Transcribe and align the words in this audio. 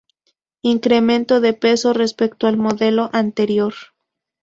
Incremento 0.63 1.41
de 1.41 1.53
peso 1.53 1.93
respecto 1.93 2.47
al 2.47 2.57
modelo 2.57 3.11
anterior. 3.13 3.75